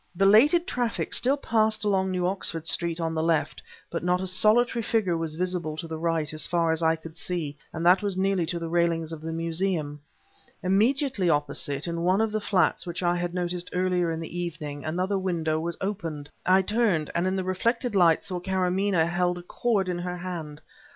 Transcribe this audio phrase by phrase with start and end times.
[0.17, 3.61] Belated traffic still passed along New Oxford Street on the left,
[3.91, 7.17] but not a solitary figure was visible to the right, as far as I could
[7.19, 10.01] see, and that was nearly to the railings of the Museum.
[10.63, 14.83] Immediately opposite, in one of the flats which I had noticed earlier in the evening,
[14.83, 16.31] another window was opened.
[16.47, 20.17] I turned, and in the reflected light saw that Karamaneh held a cord in her
[20.17, 20.61] hand.